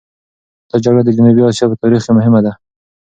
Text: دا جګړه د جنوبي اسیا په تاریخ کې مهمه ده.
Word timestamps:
دا 0.69 0.75
جګړه 0.83 1.01
د 1.05 1.09
جنوبي 1.15 1.41
اسیا 1.45 1.65
په 1.69 1.75
تاریخ 1.81 2.01
کې 2.05 2.11
مهمه 2.17 2.39
ده. 2.45 2.51